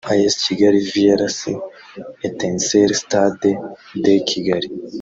As 0.23 0.33
Kigali 0.43 0.81
vs 0.91 1.37
Etincelles(Stade 2.27 3.51
de 4.03 4.13
Kigali) 4.27 4.69